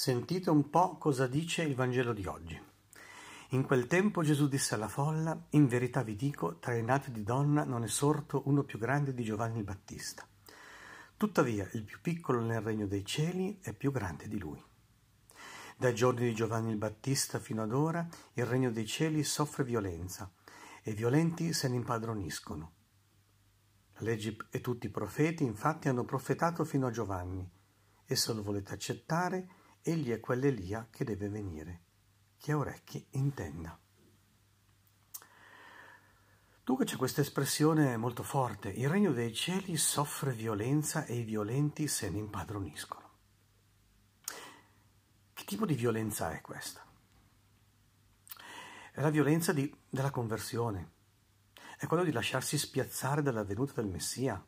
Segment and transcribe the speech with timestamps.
[0.00, 2.56] Sentite un po' cosa dice il Vangelo di oggi.
[3.48, 7.24] In quel tempo Gesù disse alla folla, in verità vi dico, tra i nati di
[7.24, 10.24] donna non è sorto uno più grande di Giovanni il Battista.
[11.16, 14.62] Tuttavia il più piccolo nel regno dei cieli è più grande di lui.
[15.76, 20.30] Dai giorni di Giovanni il Battista fino ad ora il regno dei cieli soffre violenza
[20.84, 22.72] e i violenti se ne impadroniscono.
[23.94, 27.50] La legge e tutti i profeti infatti hanno profetato fino a Giovanni
[28.06, 31.82] e se lo volete accettare egli è quell'Elia che deve venire.
[32.36, 33.78] Chi ha orecchi intenda.
[36.68, 41.88] Dunque c'è questa espressione molto forte, il regno dei cieli soffre violenza e i violenti
[41.88, 43.08] se ne impadroniscono.
[45.32, 46.84] Che tipo di violenza è questa?
[48.92, 50.92] È la violenza di, della conversione,
[51.78, 54.46] è quello di lasciarsi spiazzare dalla venuta del Messia,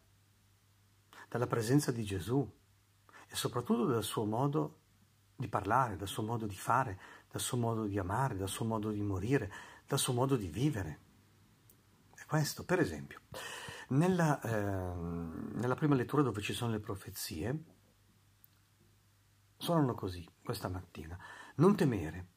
[1.27, 2.47] dalla presenza di Gesù
[3.29, 4.80] e soprattutto dal suo modo
[5.41, 6.99] di parlare, dal suo modo di fare,
[7.31, 9.53] dal suo modo di amare, dal suo modo di morire,
[9.87, 11.01] dal suo modo di vivere.
[12.15, 13.21] È questo, per esempio,
[13.89, 14.95] nella, eh,
[15.55, 17.65] nella prima lettura dove ci sono le profezie,
[19.57, 21.19] suonano così questa mattina.
[21.57, 22.29] Non temere,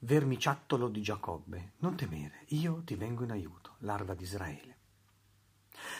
[0.00, 4.76] vermiciattolo di Giacobbe, non temere, io ti vengo in aiuto, larva di Israele.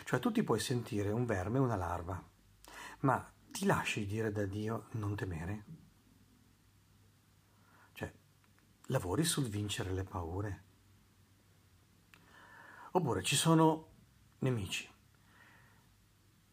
[0.04, 2.22] Cioè tu ti puoi sentire un verme, una larva,
[3.00, 5.64] ma ti lasci dire da Dio non temere?
[8.90, 10.62] Lavori sul vincere le paure.
[12.92, 13.86] Oppure ci sono
[14.38, 14.88] nemici.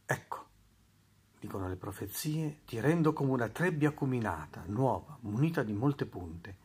[0.06, 0.46] Ecco,
[1.40, 6.64] dicono le profezie, ti rendo come una trebbia acuminata, nuova, munita di molte punte.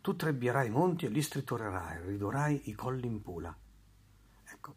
[0.00, 3.56] Tu trebbierai i monti e li stritorerai, ridorai i colli in pula.
[4.44, 4.74] Ecco,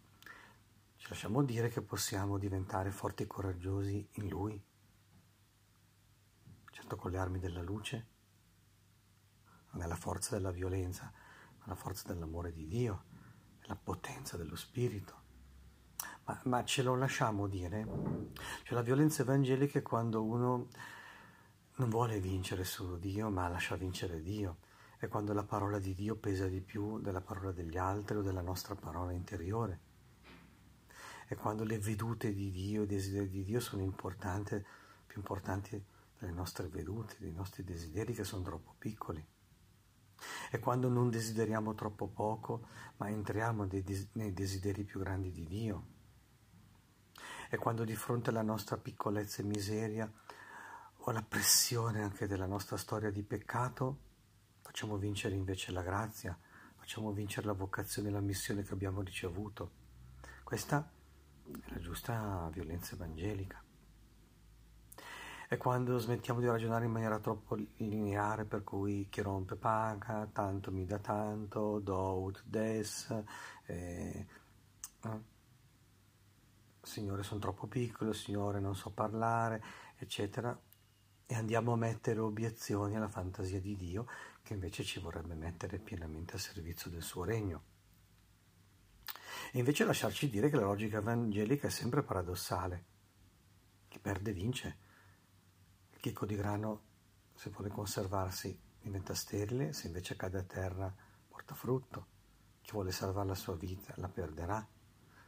[0.95, 4.61] ci lasciamo dire che possiamo diventare forti e coraggiosi in Lui,
[6.71, 8.07] certo con le armi della luce,
[9.71, 11.11] non è la forza della violenza,
[11.59, 13.03] ma la forza dell'amore di Dio,
[13.63, 15.19] la potenza dello Spirito.
[16.25, 17.85] Ma, ma ce lo lasciamo dire?
[18.63, 20.67] Cioè la violenza evangelica è quando uno
[21.75, 24.57] non vuole vincere solo Dio, ma lascia vincere Dio.
[24.97, 28.41] È quando la parola di Dio pesa di più della parola degli altri o della
[28.41, 29.79] nostra parola interiore.
[31.27, 34.63] È quando le vedute di Dio, i desideri di Dio sono importanti,
[35.07, 35.83] più importanti
[36.19, 39.25] delle nostre vedute, dei nostri desideri che sono troppo piccoli.
[40.51, 42.67] È quando non desideriamo troppo poco,
[42.97, 45.85] ma entriamo nei desideri più grandi di Dio.
[47.47, 50.11] È quando di fronte alla nostra piccolezza e miseria
[50.93, 53.99] o alla pressione anche della nostra storia di peccato,
[54.59, 56.37] facciamo vincere invece la grazia,
[56.75, 59.71] facciamo vincere la vocazione e la missione che abbiamo ricevuto.
[60.43, 60.91] Questa
[61.45, 63.63] è la giusta violenza evangelica
[65.51, 70.71] è quando smettiamo di ragionare in maniera troppo lineare, per cui chi rompe paga, tanto
[70.71, 73.13] mi dà tanto, do ut des,
[73.65, 74.25] eh,
[75.01, 75.21] eh.
[76.81, 79.61] Signore sono troppo piccolo, Signore non so parlare,
[79.97, 80.57] eccetera,
[81.25, 84.07] e andiamo a mettere obiezioni alla fantasia di Dio
[84.41, 87.63] che invece ci vorrebbe mettere pienamente a servizio del suo regno.
[89.51, 92.85] E invece lasciarci dire che la logica evangelica è sempre paradossale.
[93.89, 94.89] Chi perde vince
[96.01, 96.81] chicco di grano,
[97.35, 100.93] se vuole conservarsi, diventa sterile, se invece cade a terra,
[101.27, 102.07] porta frutto.
[102.61, 104.67] Chi vuole salvare la sua vita la perderà,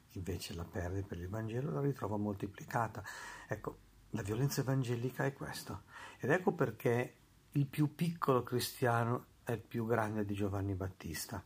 [0.10, 3.04] chi invece la perde per il Vangelo la ritrova moltiplicata.
[3.48, 3.78] Ecco,
[4.10, 5.84] la violenza evangelica è questo.
[6.20, 7.18] Ed ecco perché
[7.52, 11.44] il più piccolo cristiano è il più grande di Giovanni Battista.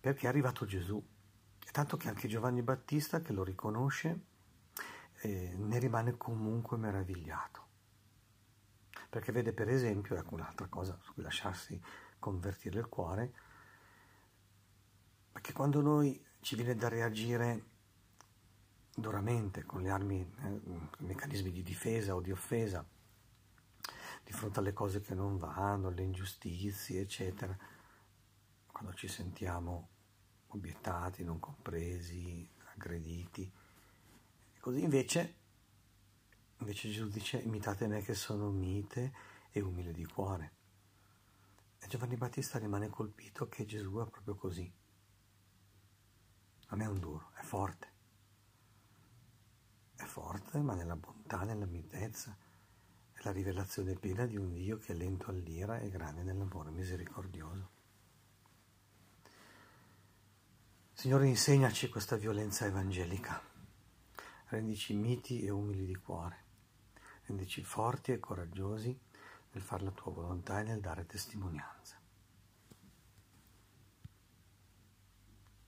[0.00, 1.02] Perché è arrivato Gesù.
[1.64, 4.24] E tanto che anche Giovanni Battista, che lo riconosce,
[5.22, 7.60] eh, ne rimane comunque meravigliato.
[9.08, 11.80] Perché vede per esempio, ecco un'altra cosa su cui lasciarsi
[12.18, 13.32] convertire il cuore,
[15.30, 17.70] perché quando noi ci viene da reagire
[18.94, 20.60] duramente con le armi, eh,
[20.98, 22.84] meccanismi di difesa o di offesa,
[24.24, 27.56] di fronte alle cose che non vanno, alle ingiustizie, eccetera,
[28.66, 29.88] quando ci sentiamo
[30.48, 33.50] obiettati, non compresi, aggrediti,
[34.62, 35.34] Così invece,
[36.58, 39.12] invece Gesù dice imitate me che sono mite
[39.50, 40.52] e umile di cuore.
[41.80, 44.72] E Giovanni Battista rimane colpito che Gesù è proprio così.
[46.68, 47.88] Non è un duro, è forte.
[49.96, 52.38] È forte, ma nella bontà, nella mitezza.
[53.10, 57.70] È la rivelazione piena di un Dio che è lento all'ira e grande nell'amore misericordioso.
[60.92, 63.50] Signore, insegnaci questa violenza evangelica
[64.52, 66.44] rendici miti e umili di cuore,
[67.24, 68.96] rendici forti e coraggiosi
[69.52, 72.01] nel fare la tua volontà e nel dare testimonianza.